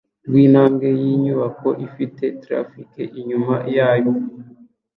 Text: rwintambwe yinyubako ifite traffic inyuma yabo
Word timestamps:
rwintambwe 0.27 0.87
yinyubako 1.01 1.67
ifite 1.87 2.23
traffic 2.43 2.91
inyuma 3.19 3.55
yabo 3.75 4.11